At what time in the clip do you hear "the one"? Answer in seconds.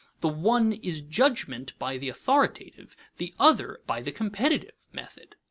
0.21-0.73